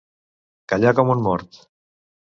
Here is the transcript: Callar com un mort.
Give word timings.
Callar 0.73 0.95
com 1.01 1.13
un 1.17 1.23
mort. 1.27 1.63